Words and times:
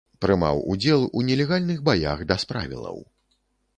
Прымаў 0.23 0.61
удзел 0.75 1.03
у 1.19 1.21
нелегальных 1.27 1.85
баях 1.91 2.25
без 2.33 2.47
правілаў. 2.53 2.97